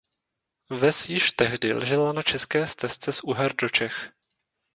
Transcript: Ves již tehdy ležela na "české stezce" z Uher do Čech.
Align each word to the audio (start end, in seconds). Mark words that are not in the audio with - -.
Ves 0.71 1.09
již 1.09 1.31
tehdy 1.31 1.73
ležela 1.73 2.13
na 2.13 2.21
"české 2.21 2.67
stezce" 2.67 3.13
z 3.13 3.23
Uher 3.23 3.51
do 3.61 3.69
Čech. 3.69 4.09